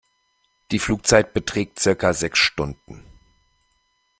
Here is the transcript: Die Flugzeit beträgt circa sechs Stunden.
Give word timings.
Die 0.71 0.79
Flugzeit 0.79 1.31
beträgt 1.31 1.77
circa 1.77 2.11
sechs 2.15 2.39
Stunden. 2.39 3.03